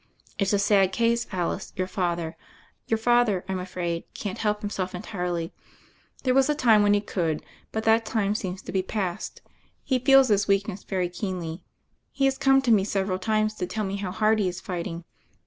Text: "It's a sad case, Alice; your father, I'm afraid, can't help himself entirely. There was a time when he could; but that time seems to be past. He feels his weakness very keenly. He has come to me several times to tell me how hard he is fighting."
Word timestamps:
"It's 0.39 0.51
a 0.51 0.57
sad 0.57 0.91
case, 0.91 1.27
Alice; 1.31 1.73
your 1.75 1.85
father, 1.85 2.35
I'm 2.89 3.59
afraid, 3.59 4.03
can't 4.15 4.39
help 4.39 4.61
himself 4.61 4.95
entirely. 4.95 5.53
There 6.23 6.33
was 6.33 6.49
a 6.49 6.55
time 6.55 6.81
when 6.81 6.95
he 6.95 7.01
could; 7.01 7.45
but 7.71 7.83
that 7.83 8.03
time 8.03 8.33
seems 8.33 8.63
to 8.63 8.71
be 8.71 8.81
past. 8.81 9.43
He 9.83 9.99
feels 9.99 10.29
his 10.29 10.47
weakness 10.47 10.83
very 10.83 11.07
keenly. 11.07 11.63
He 12.11 12.25
has 12.25 12.39
come 12.39 12.63
to 12.63 12.71
me 12.71 12.83
several 12.83 13.19
times 13.19 13.53
to 13.57 13.67
tell 13.67 13.83
me 13.83 13.97
how 13.97 14.09
hard 14.09 14.39
he 14.39 14.47
is 14.47 14.59
fighting." 14.59 15.03